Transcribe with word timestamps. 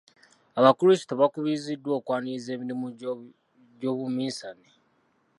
Abakrisito 0.59 1.13
bakubiriziddwa 1.21 1.91
okwaniriza 1.99 2.49
emirimu 2.55 2.87
gy'obuminsane. 3.79 4.67